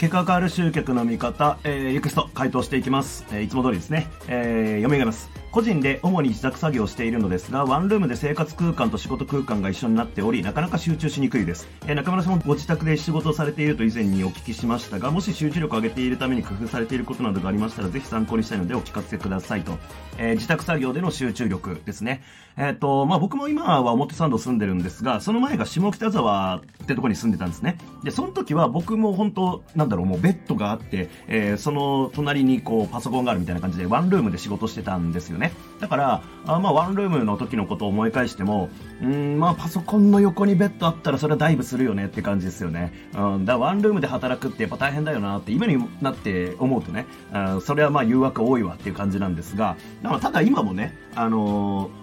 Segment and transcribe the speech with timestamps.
[0.00, 3.26] 結果変わる集客の見方、えー、リクエスト回答していきます。
[3.32, 4.08] えーいつも通りですね。
[4.28, 5.39] えー、読み上げます。
[5.52, 11.68] 個人で主に自宅作業をしているのですが、ワンルームで生活空間と仕事空間が一緒になっており、なかなか集中しにくいです。
[11.86, 19.76] えー中村さんもご自宅で仕事をされていると以前にお聞きしましたが、もし集中力を上げているために工夫されていることなどがありましたら、ぜひ参考にしたいのでお聞かせくださいと。
[20.18, 22.22] えー自宅作業での集中力ですね。
[22.56, 27.78] えっ、と、まあ、僕も今は表参道住んでるんですが、その前が下北沢ってとこに住んでたんですね。
[28.04, 35.39] で、その時は僕も本当、なんだろう、もうベッドがあって、えーその隣にこうパソコンがあるみたいな感じで、ワンルームで仕事してたんですよね。
[35.40, 38.68] ねだから、あまあ、ワンルームの時のことを思い返しても、
[39.02, 42.92] うん、まあ、パソコンの横にベッドあったらそれはダイブするよねって感じですよね。
[43.16, 52.00] うん、だワンルームで働くってやっぱ大変だよなって、今になって思うとね、あそれはまあ誘惑多いわっていう感じなんですが、だからただ今もね、あのー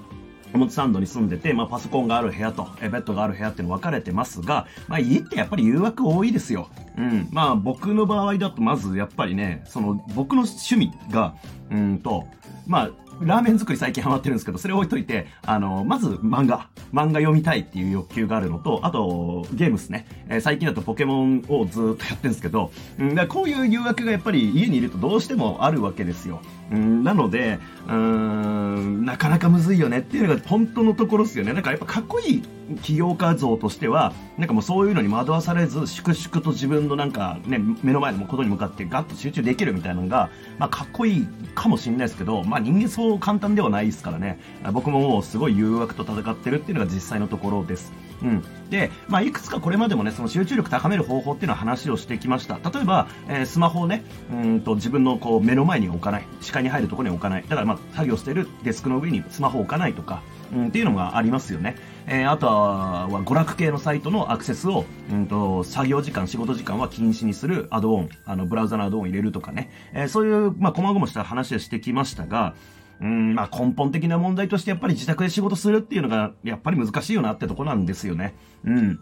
[0.54, 6.70] 表参道に住んでて、まあ、パソコンがある部屋と、えベッドがある部屋っての分かれてますが、まあ、家ってやっぱり誘惑多いですよ。
[6.98, 7.28] うん。
[7.32, 11.36] まあ、僕の場合だと、まずやっぱりね、その、僕の趣味が、
[11.70, 12.26] うんと、
[12.66, 12.90] まあ、
[13.22, 16.70] ラーメン作り最近ハマってるんですけど、それ置いといて、あの、まず漫画。
[16.94, 20.06] 漫画読みたいっていう欲求があるのと、あと、ゲームですね。
[20.30, 26.42] えー最近だとポケモンをずっとやってるんですけど、うん、だこういう誘惑がやっぱり家にいるとどうしてもあるわけですよ。
[26.72, 31.54] うん、なので、うん、なかなかむずいよねっていうのが本当のところですよね。
[31.54, 32.44] なんかやっぱかっこいい
[32.84, 44.40] 起業家像としては、なんかもうそういうのに惑わされず、粛々と自分のなんかね、目の前のことに向かってガッと集中できるみたいなのが、まあかっこいいかもしれないですけど、まあ人間そう簡単ではないですからね。
[44.74, 47.94] 僕ももうすごい誘惑と戦ってるっていうのが実際のところです。
[48.22, 48.44] うん。
[48.70, 52.60] で、まあいくつかこれまでもね、その集中力高める方法っていうのは話をしてきました。
[52.70, 56.26] 例えば、えースマホをね、うんと自分のこう目の前に置かない。
[56.42, 57.44] 視界に入るところに置かない。
[57.44, 60.22] だからまあ作業してるデスクの上にスマホを置かないとか、
[60.54, 61.76] うん、っていうのがありますよね。
[62.10, 69.70] えーあとは、娯楽系のサイトのアクセスを、うんと、作業時間、仕事時間は禁止にするアドオン、あの、ブラウザのアドオンを入れるとかね。
[69.94, 72.56] えーそういう、まあ、細々した話をしてきましたが、
[73.02, 78.36] うん、まあ根本的な問題としてやっぱり自宅で仕事するっていうのがやっぱり難しいよなってとこなんですよね。
[78.66, 79.00] うん。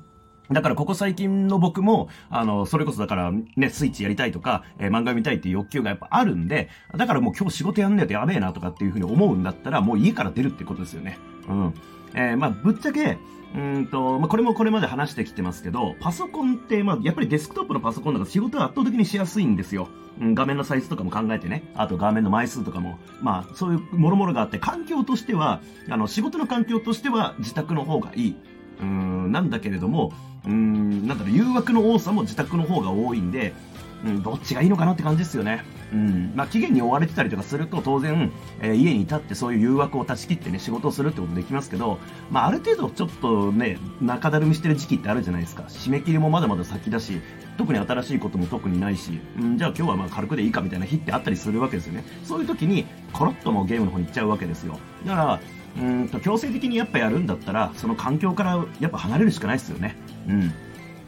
[0.51, 11.17] だからここ最近の僕も、あの、それこそだからね、スイッチやりたいとか、えー漫画見たいっていう欲求がやっぱあるんで、だからもう今日仕事やんねえとやべえなとかっていうふうに思うんだったら、もう家から出るってことですよね。
[11.49, 11.73] うん。
[12.13, 13.17] えーまあぶっちゃけ、
[13.55, 19.87] うんと、まあ、これもこれまで話してきてますけど、パソコンって、まあ、やっぱりデスクトップのパソコンだから仕事は圧倒的にしやすいんですよ。
[20.19, 21.63] うん、画面のサイズとかも考えてね。
[21.75, 22.99] あと画面の枚数とかも。
[23.21, 28.35] まあ、そういうもろもろがあって、環境としては、あの、仕事の環境としては自宅の方がいい。
[28.79, 30.13] うーん、なんだけれども、
[30.45, 33.53] うーん、なんだろう、誘惑の多さも自宅の方が多いんで、
[34.05, 35.63] うん、どっちがいいのかなって感じですよね。
[35.91, 36.33] うん。
[36.35, 41.97] まあ、期限に追われてたりとかすると、当然、えー家にいたってそういう誘惑を断ち切ってね、仕事をするってことできますけど、
[42.29, 45.63] まあ、ある程度ちょっとね、中だるみしてる時期ってあるじゃないですか。
[45.63, 47.19] 締め切りもまだまだ先だし、
[47.57, 52.03] 特に新しいことも特にないし、うん、じゃあ今日はまあ軽くでいいかみたいな日ってあったりするわけですよね。
[52.23, 54.79] そういう時に、コロッともうゲームの方に行っちゃうわけですよ。
[55.05, 55.39] だから、
[55.77, 59.95] うーんと、強制的にやっぱやるんだったら、その環境からやっぱ離れるしかないですよね。
[60.27, 60.53] うん。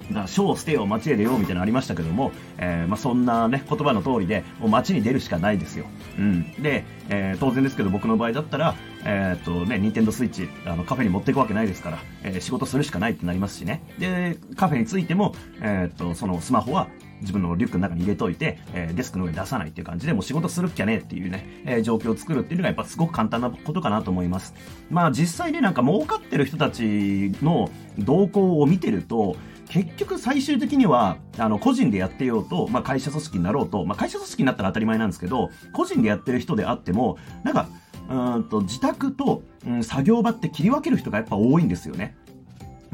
[0.09, 5.85] だから、ショーを捨てよう、街へ出ようみたいなのありましたけども、えーまあ、そんなね、言葉の通りで、もう街に出るしかないですよ。
[6.17, 6.53] うん。
[6.61, 8.75] で、えー当然ですけど、僕の場合だったら、
[9.05, 13.81] えっとね、ニンテンドスイッチ、あの、カフェに持っていくわけないですから、えー仕事するしかないってなりますしね。
[13.99, 16.87] で、カフェについても、えっと、そのスマホは、
[17.21, 24.53] 自分のリュックの中に入れといて、えーデスクの上に出さないっていう感じで、もう仕事するっきゃねえっていうね、えー状況を作るっていうのがやっぱすごく簡単なことかなと思います。
[24.89, 27.69] まあ実際ね、なんか儲かってる人たちの
[27.99, 29.35] 動向を見てると、
[29.77, 37.69] 結局最終的には、あの、個人でやってようと、まあ会社組織になろうと、まあ会社組織になったら当たり前なんですけど、個人でやってる人であっても、なんか、
[38.09, 42.15] うんと、自宅と、うん、作業場って切り分ける人がやっぱ多いんですよね。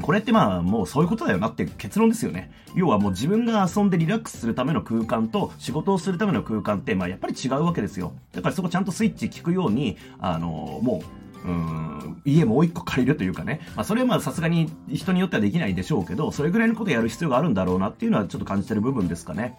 [0.02, 2.50] これってまあもうそういうことだよなって結論ですよね。
[2.74, 8.12] 要はもう自分が遊んでリラックスするための空間と仕事をするための空間ってまあやっぱり違うわけですよ。
[8.32, 13.60] だからそこちゃんとスイッチ聞くように、あのもう、うん、家もう一個借りるというかね。
[13.76, 19.58] まあそれはまあさすがに人によってはできないでしょうけど、それぐらいのことやる必要があるんだろうなっていうのはちょっと感じてる部分ですかね。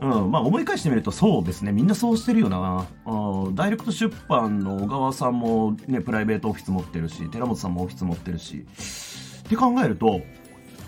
[0.00, 1.70] うん、まあ思い返してみるとそうですね。
[1.70, 2.86] みんなそうしてるよな。
[3.06, 8.66] あダイレクト出版の小川さんもね、プライベートオフィス持ってるし、寺本さんもオフィス持ってるし。
[9.46, 10.22] って考えると、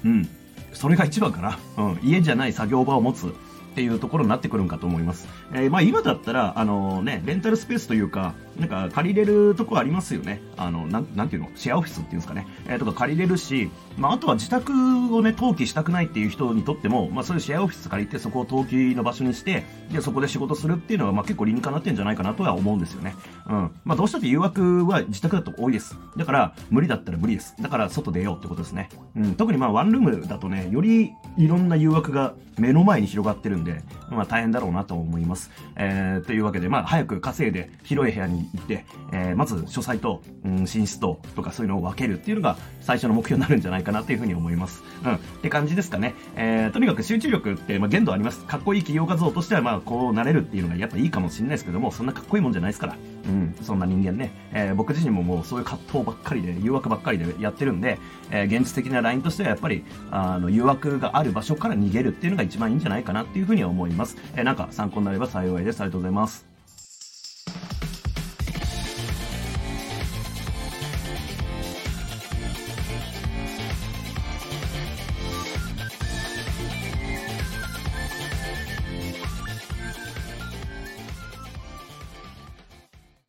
[0.05, 0.29] うん、
[0.73, 1.59] それが一番かな。
[1.77, 3.31] うん、家じゃない作業場を持つっ
[3.75, 5.29] ていうところになってくるんかと思います。
[5.53, 10.41] えーまあ今だったら、あのね、レンタルスペースというか、なんか借りれるとこありますよね。
[10.57, 11.51] あの、なん、なんていうの？
[11.57, 12.47] シェアオフィスっていうんですかね。
[12.69, 14.73] えーとか借りれるし、まああとは自宅
[15.15, 23.15] をね、登記したくないっていう人にとっても、まあそういうシェアオフィス借りてそこを登記の場所にして、で、そこで仕事するっていうのは、まあ結構理にかなってんじゃないかなとは思うんですよね。
[23.49, 23.71] うん。
[23.85, 25.97] まあどうしたって誘惑は自宅だと多いです。
[26.17, 27.55] だから、無理だったら無理です。
[27.61, 28.89] だから外出ようってことですね。
[29.17, 29.35] うん。
[29.35, 35.51] 特にまあワンルームだとね、よりいろんな誘惑が目の前に広がってるんで、まあ大変だろうなと思います。
[35.77, 44.83] えー、というわけで、まあ早く稼いで広い部屋に行って、えー、まず書斎と、うん、寝室と、とかそういうのを分けるっていうのが最初の目標になるんじゃないかなというふうに思います。
[45.05, 45.15] うん。
[45.15, 46.15] って感じですかね。
[46.37, 48.45] えー、とにかく集中力って、まあ限度あります。
[48.45, 52.97] かっこいい企業画像としては、まあこうなれるっていうのがやっぱいいかもしれないですけども、そんなかっこいいもんじゃないですから。
[53.27, 53.55] うん。
[53.63, 54.33] そんな人間ね。
[54.53, 57.99] えー、僕自身ももうそういう葛藤ばっかりで、誘惑ばっかりでやってるんで、
[58.31, 64.17] えー、現実的なラインとしてはやっぱり、あの、誘惑がある場所から逃げるっていうのが一番いいんじゃないかなっていうふうには思います。
[64.37, 65.81] えー、なんか参考になれば幸いです。
[65.81, 66.54] ありがとうございます。